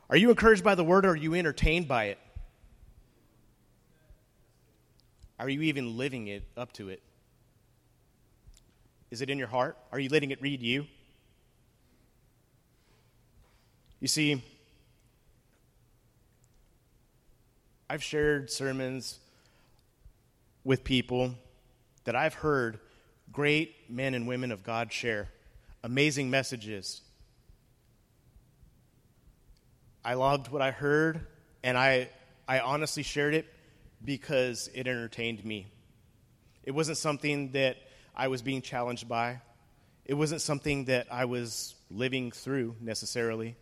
Are 0.10 0.18
you 0.18 0.32
encouraged 0.32 0.64
by 0.64 0.74
the 0.74 0.84
word 0.84 1.06
or 1.06 1.10
are 1.10 1.16
you 1.16 1.36
entertained 1.36 1.88
by 1.88 2.06
it? 2.06 2.18
Are 5.38 5.48
you 5.48 5.62
even 5.62 5.98
living 5.98 6.30
it 6.30 6.48
up 6.58 6.74
to 6.74 6.90
it? 6.90 7.04
Is 9.12 9.22
it 9.22 9.30
in 9.30 9.38
your 9.38 9.50
heart? 9.50 9.78
Are 9.92 10.00
you 10.00 10.10
letting 10.10 10.32
it 10.32 10.42
read 10.42 10.64
you? 10.64 10.88
You 14.00 14.08
see, 14.08 14.44
I've 17.88 18.02
shared 18.02 18.50
sermons 18.50 19.20
with 20.64 20.84
people 20.84 21.36
that 22.06 22.16
I've 22.16 22.34
heard 22.34 22.80
great 23.32 23.90
men 23.90 24.14
and 24.14 24.28
women 24.28 24.52
of 24.52 24.64
God 24.64 24.92
share, 24.92 25.30
amazing 25.84 26.30
messages. 26.30 27.02
I 30.04 30.14
loved 30.14 30.50
what 30.50 30.62
I 30.62 30.72
heard, 30.72 31.26
and 31.64 31.78
I, 31.78 32.10
I 32.48 32.60
honestly 32.60 33.04
shared 33.04 33.34
it 33.34 33.46
because 34.04 34.70
it 34.74 34.88
entertained 34.88 35.44
me. 35.44 35.68
It 36.64 36.72
wasn't 36.72 36.98
something 36.98 37.52
that 37.52 37.78
I 38.16 38.28
was 38.28 38.42
being 38.42 38.62
challenged 38.62 39.08
by, 39.08 39.42
it 40.06 40.14
wasn't 40.14 40.42
something 40.42 40.86
that 40.86 41.08
I 41.12 41.26
was 41.26 41.76
living 41.90 42.32
through 42.32 42.76
necessarily. 42.80 43.56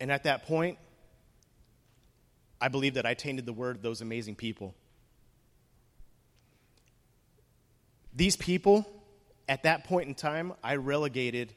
And 0.00 0.12
at 0.12 0.24
that 0.24 0.46
point, 0.46 0.76
I 2.60 2.68
believe 2.68 2.94
that 2.94 3.06
I 3.06 3.14
tainted 3.14 3.46
the 3.46 3.52
word 3.52 3.76
of 3.76 3.82
those 3.82 4.02
amazing 4.02 4.34
people. 4.34 4.74
These 8.14 8.36
people, 8.36 8.86
at 9.48 9.64
that 9.64 9.84
point 9.84 10.08
in 10.08 10.14
time, 10.14 10.52
I 10.62 10.76
relegated 10.76 11.52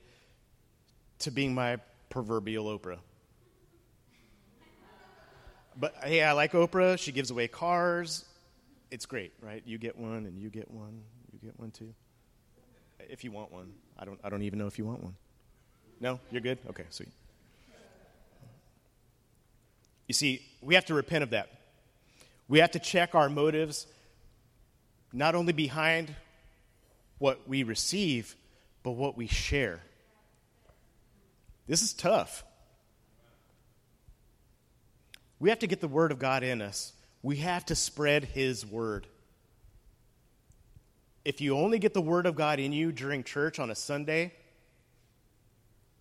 to 1.19 1.31
being 1.31 1.53
my 1.53 1.77
proverbial 2.09 2.65
Oprah. 2.65 2.97
But 5.79 5.95
hey, 6.03 6.23
I 6.23 6.31
like 6.31 6.53
Oprah. 6.53 6.97
She 6.97 7.11
gives 7.11 7.29
away 7.29 7.47
cars. 7.47 8.25
It's 8.89 9.05
great, 9.05 9.33
right? 9.41 9.61
You 9.65 9.77
get 9.77 9.97
one, 9.97 10.25
and 10.25 10.39
you 10.39 10.49
get 10.49 10.71
one. 10.71 11.01
You 11.31 11.39
get 11.39 11.59
one 11.59 11.71
too. 11.71 11.93
If 12.99 13.23
you 13.23 13.31
want 13.31 13.51
one, 13.51 13.73
I 13.97 14.05
don't. 14.05 14.19
I 14.23 14.29
don't 14.29 14.41
even 14.41 14.57
know 14.57 14.65
if 14.67 14.79
you 14.79 14.85
want 14.85 15.03
one. 15.03 15.15
No, 15.99 16.19
you're 16.31 16.41
good. 16.41 16.57
Okay, 16.69 16.85
sweet. 16.89 17.09
You 20.07 20.13
see, 20.13 20.41
we 20.61 20.73
have 20.75 20.85
to 20.85 20.93
repent 20.93 21.23
of 21.23 21.31
that. 21.31 21.49
We 22.47 22.59
have 22.59 22.71
to 22.71 22.79
check 22.79 23.13
our 23.13 23.29
motives, 23.29 23.87
not 25.11 25.35
only 25.35 25.53
behind 25.53 26.15
what 27.19 27.47
we 27.47 27.63
receive, 27.63 28.35
but 28.83 28.91
what 28.91 29.17
we 29.17 29.27
share. 29.27 29.81
This 31.67 31.81
is 31.81 31.93
tough. 31.93 32.43
We 35.39 35.49
have 35.49 35.59
to 35.59 35.67
get 35.67 35.81
the 35.81 35.87
Word 35.87 36.11
of 36.11 36.19
God 36.19 36.43
in 36.43 36.61
us. 36.61 36.93
We 37.21 37.37
have 37.37 37.65
to 37.65 37.75
spread 37.75 38.23
His 38.23 38.65
Word. 38.65 39.07
If 41.25 41.41
you 41.41 41.57
only 41.57 41.77
get 41.77 41.93
the 41.93 42.01
Word 42.01 42.25
of 42.25 42.35
God 42.35 42.59
in 42.59 42.71
you 42.71 42.91
during 42.91 43.23
church 43.23 43.59
on 43.59 43.69
a 43.69 43.75
Sunday, 43.75 44.33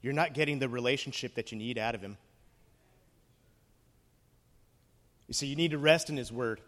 you're 0.00 0.12
not 0.12 0.35
getting 0.35 0.58
the 0.58 0.68
relationship 0.68 1.35
that 1.35 1.50
you 1.50 1.58
need 1.58 1.78
out 1.78 1.94
of 1.94 2.00
Him. 2.00 2.16
You 5.26 5.35
see, 5.35 5.49
you 5.49 5.56
need 5.56 5.73
to 5.73 5.78
rest 5.78 6.08
in 6.08 6.16
His 6.16 6.30
Word 6.30 6.61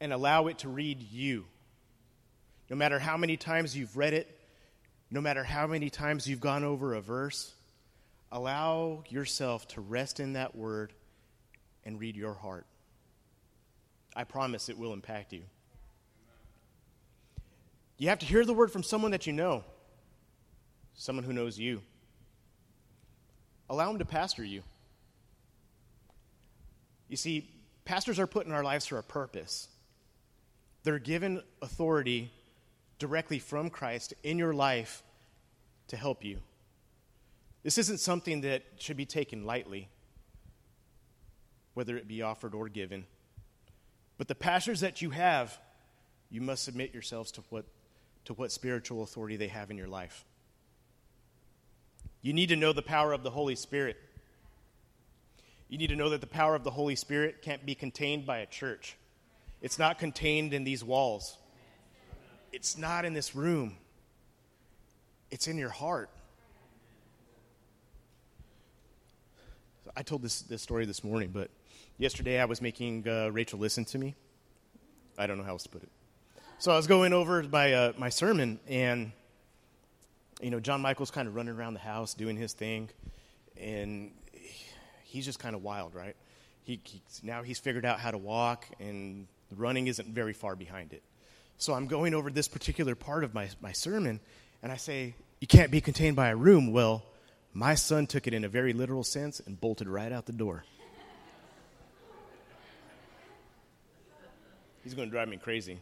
and 0.00 0.12
allow 0.12 0.46
it 0.46 0.58
to 0.58 0.68
read 0.68 1.02
you. 1.02 1.46
No 2.68 2.76
matter 2.76 2.98
how 2.98 3.16
many 3.16 3.36
times 3.36 3.76
you've 3.76 3.96
read 3.96 4.14
it, 4.14 4.38
no 5.10 5.20
matter 5.20 5.42
how 5.42 5.66
many 5.66 5.90
times 5.90 6.26
you've 6.26 6.40
gone 6.40 6.64
over 6.64 6.94
a 6.94 7.00
verse, 7.00 7.54
Allow 8.30 9.04
yourself 9.08 9.66
to 9.68 9.80
rest 9.80 10.20
in 10.20 10.34
that 10.34 10.54
word 10.54 10.92
and 11.84 11.98
read 11.98 12.16
your 12.16 12.34
heart. 12.34 12.66
I 14.14 14.24
promise 14.24 14.68
it 14.68 14.78
will 14.78 14.92
impact 14.92 15.32
you. 15.32 15.42
You 17.96 18.10
have 18.10 18.18
to 18.18 18.26
hear 18.26 18.44
the 18.44 18.52
word 18.52 18.70
from 18.70 18.82
someone 18.82 19.12
that 19.12 19.26
you 19.26 19.32
know, 19.32 19.64
someone 20.94 21.24
who 21.24 21.32
knows 21.32 21.58
you. 21.58 21.80
Allow 23.70 23.88
them 23.88 23.98
to 23.98 24.04
pastor 24.04 24.44
you. 24.44 24.62
You 27.08 27.16
see, 27.16 27.50
pastors 27.84 28.18
are 28.18 28.26
put 28.26 28.46
in 28.46 28.52
our 28.52 28.62
lives 28.62 28.86
for 28.86 28.98
a 28.98 29.02
purpose. 29.02 29.68
They're 30.84 30.98
given 30.98 31.42
authority 31.62 32.30
directly 32.98 33.38
from 33.38 33.70
Christ 33.70 34.14
in 34.22 34.38
your 34.38 34.52
life 34.52 35.02
to 35.88 35.96
help 35.96 36.24
you. 36.24 36.38
This 37.62 37.78
isn't 37.78 38.00
something 38.00 38.42
that 38.42 38.62
should 38.78 38.96
be 38.96 39.06
taken 39.06 39.44
lightly, 39.44 39.88
whether 41.74 41.96
it 41.96 42.08
be 42.08 42.22
offered 42.22 42.54
or 42.54 42.68
given. 42.68 43.04
But 44.16 44.28
the 44.28 44.34
pastors 44.34 44.80
that 44.80 45.00
you 45.02 45.10
have, 45.10 45.58
you 46.30 46.40
must 46.40 46.64
submit 46.64 46.92
yourselves 46.92 47.30
to 47.32 47.42
what, 47.50 47.64
to 48.24 48.34
what 48.34 48.52
spiritual 48.52 49.02
authority 49.02 49.36
they 49.36 49.48
have 49.48 49.70
in 49.70 49.76
your 49.76 49.88
life. 49.88 50.24
You 52.20 52.32
need 52.32 52.48
to 52.48 52.56
know 52.56 52.72
the 52.72 52.82
power 52.82 53.12
of 53.12 53.22
the 53.22 53.30
Holy 53.30 53.54
Spirit. 53.54 53.96
You 55.68 55.78
need 55.78 55.88
to 55.88 55.96
know 55.96 56.10
that 56.10 56.20
the 56.20 56.26
power 56.26 56.54
of 56.54 56.64
the 56.64 56.70
Holy 56.70 56.96
Spirit 56.96 57.42
can't 57.42 57.64
be 57.64 57.74
contained 57.74 58.26
by 58.26 58.38
a 58.38 58.46
church. 58.46 58.96
It's 59.60 59.78
not 59.78 59.98
contained 59.98 60.52
in 60.52 60.64
these 60.64 60.82
walls. 60.82 61.36
It's 62.52 62.78
not 62.78 63.04
in 63.04 63.12
this 63.12 63.34
room. 63.34 63.76
It's 65.30 65.48
in 65.48 65.58
your 65.58 65.68
heart. 65.68 66.10
I 69.96 70.02
told 70.02 70.22
this, 70.22 70.42
this 70.42 70.62
story 70.62 70.86
this 70.86 71.02
morning, 71.02 71.30
but 71.32 71.50
yesterday 71.98 72.40
I 72.40 72.44
was 72.44 72.62
making 72.62 73.06
uh, 73.08 73.30
Rachel 73.32 73.58
listen 73.58 73.84
to 73.86 73.98
me. 73.98 74.14
I 75.18 75.26
don't 75.26 75.38
know 75.38 75.44
how 75.44 75.52
else 75.52 75.64
to 75.64 75.68
put 75.68 75.82
it. 75.82 75.88
So 76.58 76.72
I 76.72 76.76
was 76.76 76.86
going 76.86 77.12
over 77.12 77.42
my, 77.42 77.72
uh, 77.72 77.92
my 77.98 78.08
sermon, 78.08 78.60
and, 78.68 79.12
you 80.40 80.50
know, 80.50 80.60
John 80.60 80.80
Michael's 80.80 81.10
kind 81.10 81.28
of 81.28 81.34
running 81.34 81.54
around 81.54 81.74
the 81.74 81.80
house 81.80 82.14
doing 82.14 82.36
his 82.36 82.52
thing, 82.52 82.88
and 83.60 84.12
he's 85.04 85.24
just 85.24 85.38
kind 85.38 85.54
of 85.54 85.62
wild, 85.62 85.94
right? 85.94 86.16
He, 86.64 86.80
he, 86.84 87.02
now 87.22 87.42
he's 87.42 87.58
figured 87.58 87.84
out 87.84 88.00
how 88.00 88.10
to 88.10 88.18
walk, 88.18 88.66
and 88.80 89.26
running 89.56 89.88
isn't 89.88 90.08
very 90.08 90.32
far 90.32 90.56
behind 90.56 90.92
it. 90.92 91.02
So 91.58 91.74
I'm 91.74 91.86
going 91.86 92.14
over 92.14 92.30
this 92.30 92.46
particular 92.46 92.94
part 92.94 93.24
of 93.24 93.34
my, 93.34 93.48
my 93.60 93.72
sermon, 93.72 94.20
and 94.62 94.70
I 94.70 94.76
say, 94.76 95.16
You 95.40 95.48
can't 95.48 95.72
be 95.72 95.80
contained 95.80 96.14
by 96.14 96.28
a 96.28 96.36
room. 96.36 96.72
Well, 96.72 97.04
my 97.52 97.74
son 97.74 98.06
took 98.06 98.28
it 98.28 98.32
in 98.32 98.44
a 98.44 98.48
very 98.48 98.72
literal 98.72 99.02
sense 99.02 99.40
and 99.40 99.60
bolted 99.60 99.88
right 99.88 100.12
out 100.12 100.26
the 100.26 100.32
door. 100.32 100.64
He's 104.84 104.94
going 104.94 105.08
to 105.08 105.12
drive 105.12 105.28
me 105.28 105.36
crazy. 105.36 105.80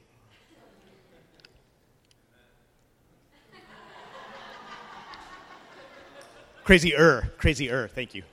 Crazy 6.64 6.96
er, 6.96 7.30
crazy 7.38 7.70
er, 7.70 7.86
thank 7.86 8.14
you. 8.14 8.24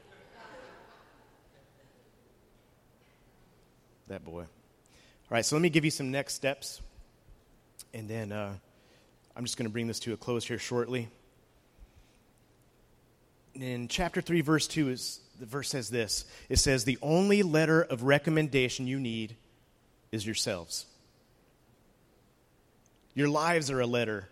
That 4.07 4.25
boy. 4.25 4.41
All 4.41 4.47
right, 5.29 5.45
so 5.45 5.55
let 5.55 5.61
me 5.61 5.69
give 5.69 5.85
you 5.85 5.91
some 5.91 6.09
next 6.09 6.33
steps, 6.33 6.81
and 7.93 8.09
then 8.09 8.31
uh, 8.31 8.53
I'm 9.35 9.43
just 9.43 9.57
going 9.57 9.67
to 9.67 9.71
bring 9.71 9.87
this 9.87 9.99
to 10.01 10.13
a 10.13 10.17
close 10.17 10.45
here 10.45 10.57
shortly. 10.57 11.09
In 13.55 13.87
chapter 13.87 14.19
3, 14.19 14.41
verse 14.41 14.67
2, 14.67 14.89
is, 14.89 15.19
the 15.39 15.45
verse 15.45 15.69
says 15.69 15.89
this 15.89 16.25
It 16.49 16.57
says, 16.57 16.83
The 16.83 16.97
only 17.01 17.43
letter 17.43 17.81
of 17.81 18.03
recommendation 18.03 18.87
you 18.87 18.99
need 18.99 19.35
is 20.11 20.25
yourselves. 20.25 20.85
Your 23.13 23.29
lives 23.29 23.69
are 23.69 23.79
a 23.79 23.85
letter 23.85 24.27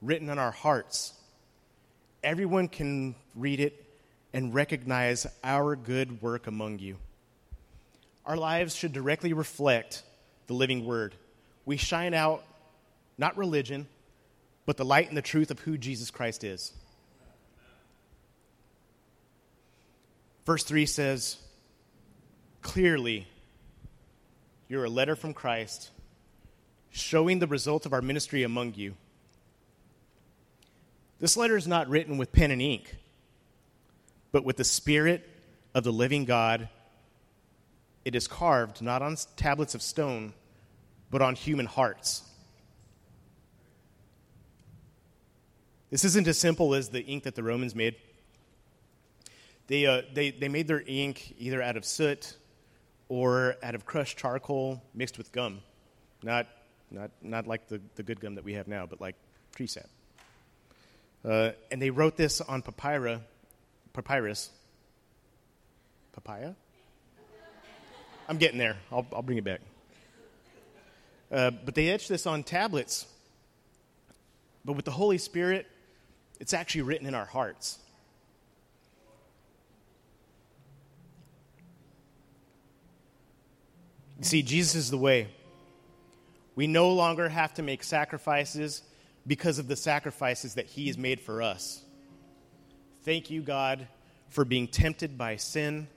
written 0.00 0.30
on 0.30 0.38
our 0.38 0.50
hearts. 0.50 1.12
Everyone 2.24 2.68
can 2.68 3.14
read 3.34 3.60
it 3.60 3.84
and 4.32 4.54
recognize 4.54 5.26
our 5.44 5.76
good 5.76 6.22
work 6.22 6.46
among 6.46 6.78
you. 6.78 6.96
Our 8.24 8.36
lives 8.36 8.74
should 8.74 8.92
directly 8.92 9.34
reflect 9.34 10.02
the 10.46 10.54
living 10.54 10.86
word. 10.86 11.14
We 11.64 11.76
shine 11.76 12.14
out 12.14 12.44
not 13.18 13.36
religion, 13.36 13.86
but 14.64 14.76
the 14.76 14.84
light 14.84 15.08
and 15.08 15.16
the 15.16 15.22
truth 15.22 15.50
of 15.50 15.60
who 15.60 15.76
Jesus 15.76 16.10
Christ 16.10 16.44
is. 16.44 16.72
Verse 20.46 20.64
3 20.64 20.86
says, 20.86 21.36
Clearly, 22.62 23.26
you're 24.68 24.84
a 24.84 24.90
letter 24.90 25.16
from 25.16 25.34
Christ 25.34 25.90
showing 26.90 27.38
the 27.38 27.46
result 27.46 27.84
of 27.84 27.92
our 27.92 28.00
ministry 28.00 28.44
among 28.44 28.74
you. 28.74 28.94
This 31.20 31.36
letter 31.36 31.56
is 31.56 31.66
not 31.66 31.88
written 31.88 32.16
with 32.16 32.32
pen 32.32 32.50
and 32.50 32.62
ink, 32.62 32.94
but 34.32 34.44
with 34.44 34.56
the 34.56 34.64
Spirit 34.64 35.28
of 35.74 35.84
the 35.84 35.92
living 35.92 36.24
God 36.24 36.68
it 38.08 38.14
is 38.14 38.26
carved 38.26 38.80
not 38.80 39.02
on 39.02 39.16
tablets 39.36 39.74
of 39.74 39.82
stone, 39.82 40.32
but 41.10 41.20
on 41.20 41.34
human 41.34 41.66
hearts. 41.66 42.22
This 45.90 46.04
isn't 46.04 46.28
as 46.28 46.38
simple 46.38 46.74
as 46.74 46.90
the 46.90 47.00
ink 47.00 47.24
that 47.24 47.34
the 47.34 47.42
Romans 47.42 47.74
made. 47.74 47.96
They, 49.68 49.86
uh, 49.86 50.02
they, 50.12 50.30
they 50.30 50.48
made 50.48 50.66
their 50.68 50.82
ink 50.86 51.34
either 51.38 51.62
out 51.62 51.76
of 51.76 51.84
soot 51.84 52.36
or 53.08 53.56
out 53.62 53.74
of 53.74 53.86
crushed 53.86 54.18
charcoal 54.18 54.82
mixed 54.94 55.16
with 55.16 55.32
gum. 55.32 55.60
Not, 56.22 56.46
not, 56.90 57.10
not 57.22 57.46
like 57.46 57.68
the, 57.68 57.80
the 57.94 58.02
good 58.02 58.20
gum 58.20 58.34
that 58.34 58.44
we 58.44 58.54
have 58.54 58.68
now, 58.68 58.86
but 58.86 59.00
like 59.00 59.14
tree 59.54 59.66
sap. 59.66 59.86
Uh, 61.24 61.50
and 61.70 61.80
they 61.80 61.90
wrote 61.90 62.16
this 62.16 62.40
on 62.40 62.62
papyrus. 62.62 63.20
Papyrus. 63.92 64.50
Papaya? 66.12 66.54
I'm 68.28 68.36
getting 68.36 68.58
there. 68.58 68.76
I'll, 68.92 69.06
I'll 69.12 69.22
bring 69.22 69.38
it 69.38 69.44
back. 69.44 69.60
Uh, 71.32 71.50
but 71.50 71.74
they 71.74 71.88
etched 71.88 72.08
this 72.08 72.26
on 72.26 72.42
tablets. 72.42 73.06
But 74.64 74.74
with 74.74 74.84
the 74.84 74.90
Holy 74.90 75.18
Spirit, 75.18 75.66
it's 76.38 76.54
actually 76.54 76.82
written 76.82 77.06
in 77.06 77.14
our 77.14 77.24
hearts. 77.24 77.78
You 84.18 84.24
see, 84.24 84.42
Jesus 84.42 84.74
is 84.74 84.90
the 84.90 84.98
way. 84.98 85.28
We 86.56 86.66
no 86.66 86.92
longer 86.92 87.28
have 87.28 87.54
to 87.54 87.62
make 87.62 87.84
sacrifices 87.84 88.82
because 89.26 89.58
of 89.58 89.68
the 89.68 89.76
sacrifices 89.76 90.54
that 90.54 90.66
He 90.66 90.88
has 90.88 90.98
made 90.98 91.20
for 91.20 91.40
us. 91.42 91.82
Thank 93.02 93.30
you, 93.30 93.42
God, 93.42 93.86
for 94.28 94.44
being 94.44 94.66
tempted 94.66 95.16
by 95.16 95.36
sin 95.36 95.88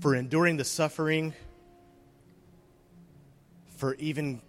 for 0.00 0.14
enduring 0.14 0.56
the 0.56 0.64
suffering, 0.64 1.32
for 3.76 3.94
even 3.94 4.42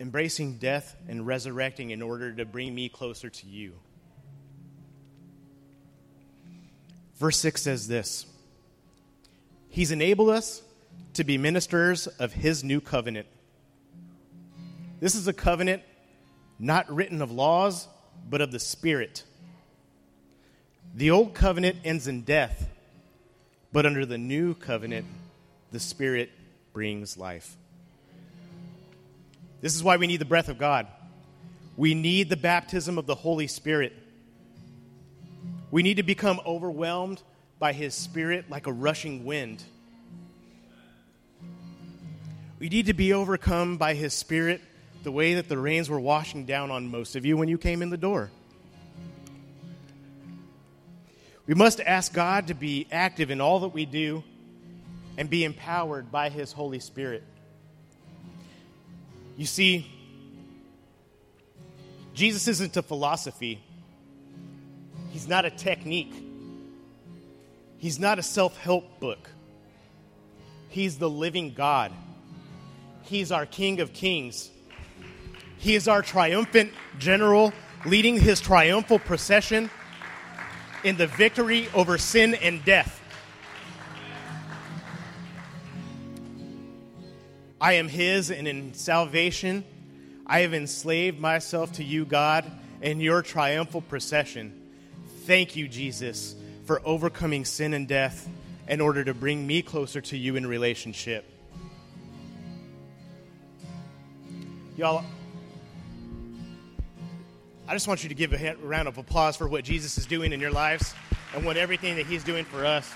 embracing 0.00 0.56
death 0.58 0.96
and 1.08 1.26
resurrecting 1.26 1.90
in 1.90 2.02
order 2.02 2.32
to 2.32 2.44
bring 2.44 2.74
me 2.74 2.88
closer 2.88 3.30
to 3.30 3.46
you. 3.46 3.74
Verse 7.16 7.38
6 7.38 7.62
says 7.62 7.86
this 7.86 8.26
He's 9.68 9.92
enabled 9.92 10.30
us 10.30 10.62
to 11.14 11.22
be 11.22 11.38
ministers 11.38 12.06
of 12.06 12.32
His 12.32 12.64
new 12.64 12.80
covenant. 12.80 13.28
This 14.98 15.14
is 15.14 15.28
a 15.28 15.32
covenant 15.32 15.82
not 16.58 16.92
written 16.92 17.22
of 17.22 17.30
laws, 17.30 17.86
but 18.28 18.40
of 18.40 18.50
the 18.50 18.58
Spirit. 18.58 19.24
The 20.94 21.10
old 21.10 21.34
covenant 21.34 21.76
ends 21.84 22.08
in 22.08 22.22
death 22.22 22.70
but 23.72 23.86
under 23.86 24.04
the 24.04 24.18
new 24.18 24.54
covenant, 24.54 25.06
the 25.70 25.80
Spirit 25.80 26.30
brings 26.72 27.16
life. 27.16 27.56
This 29.60 29.74
is 29.74 29.82
why 29.82 29.96
we 29.96 30.06
need 30.06 30.20
the 30.20 30.24
breath 30.24 30.48
of 30.48 30.58
God. 30.58 30.86
We 31.76 31.94
need 31.94 32.28
the 32.28 32.36
baptism 32.36 32.98
of 32.98 33.06
the 33.06 33.14
Holy 33.14 33.46
Spirit. 33.46 33.92
We 35.70 35.82
need 35.82 35.98
to 35.98 36.02
become 36.02 36.40
overwhelmed 36.44 37.22
by 37.58 37.72
His 37.72 37.94
Spirit 37.94 38.50
like 38.50 38.66
a 38.66 38.72
rushing 38.72 39.24
wind. 39.24 39.62
We 42.58 42.68
need 42.68 42.86
to 42.86 42.94
be 42.94 43.12
overcome 43.12 43.76
by 43.76 43.94
His 43.94 44.12
Spirit 44.12 44.60
the 45.02 45.12
way 45.12 45.34
that 45.34 45.48
the 45.48 45.56
rains 45.56 45.88
were 45.88 46.00
washing 46.00 46.44
down 46.44 46.70
on 46.70 46.90
most 46.90 47.16
of 47.16 47.24
you 47.24 47.36
when 47.36 47.48
you 47.48 47.56
came 47.56 47.82
in 47.82 47.90
the 47.90 47.96
door. 47.96 48.30
We 51.46 51.54
must 51.54 51.80
ask 51.80 52.12
God 52.12 52.48
to 52.48 52.54
be 52.54 52.86
active 52.92 53.30
in 53.30 53.40
all 53.40 53.60
that 53.60 53.68
we 53.68 53.86
do 53.86 54.22
and 55.16 55.28
be 55.28 55.44
empowered 55.44 56.12
by 56.12 56.28
His 56.28 56.52
Holy 56.52 56.80
Spirit. 56.80 57.24
You 59.36 59.46
see, 59.46 59.90
Jesus 62.14 62.48
isn't 62.48 62.76
a 62.76 62.82
philosophy. 62.82 63.60
He's 65.10 65.26
not 65.26 65.44
a 65.44 65.50
technique. 65.50 66.12
He's 67.78 67.98
not 67.98 68.18
a 68.18 68.22
self 68.22 68.56
help 68.58 69.00
book. 69.00 69.30
He's 70.68 70.98
the 70.98 71.10
living 71.10 71.54
God. 71.54 71.92
He's 73.02 73.32
our 73.32 73.46
King 73.46 73.80
of 73.80 73.92
Kings. 73.92 74.50
He 75.58 75.74
is 75.74 75.88
our 75.88 76.02
triumphant 76.02 76.72
general 76.98 77.52
leading 77.84 78.18
his 78.18 78.40
triumphal 78.40 78.98
procession 78.98 79.70
in 80.84 80.96
the 80.96 81.06
victory 81.06 81.68
over 81.74 81.98
sin 81.98 82.34
and 82.34 82.64
death. 82.64 82.99
I 87.60 87.74
am 87.74 87.88
his, 87.88 88.30
and 88.30 88.48
in 88.48 88.72
salvation, 88.74 89.64
I 90.26 90.40
have 90.40 90.54
enslaved 90.54 91.20
myself 91.20 91.72
to 91.72 91.84
you, 91.84 92.04
God, 92.04 92.50
in 92.80 93.00
your 93.00 93.20
triumphal 93.20 93.82
procession. 93.82 94.58
Thank 95.24 95.56
you, 95.56 95.68
Jesus, 95.68 96.34
for 96.64 96.80
overcoming 96.84 97.44
sin 97.44 97.74
and 97.74 97.86
death 97.86 98.28
in 98.66 98.80
order 98.80 99.04
to 99.04 99.12
bring 99.12 99.46
me 99.46 99.60
closer 99.60 100.00
to 100.00 100.16
you 100.16 100.36
in 100.36 100.46
relationship. 100.46 101.26
Y'all, 104.76 105.04
I 107.68 107.74
just 107.74 107.86
want 107.86 108.02
you 108.02 108.08
to 108.08 108.14
give 108.14 108.32
a 108.32 108.56
round 108.62 108.88
of 108.88 108.96
applause 108.96 109.36
for 109.36 109.46
what 109.46 109.64
Jesus 109.64 109.98
is 109.98 110.06
doing 110.06 110.32
in 110.32 110.40
your 110.40 110.50
lives 110.50 110.94
and 111.34 111.44
what 111.44 111.56
everything 111.56 111.96
that 111.96 112.06
he's 112.06 112.24
doing 112.24 112.44
for 112.44 112.64
us. 112.64 112.90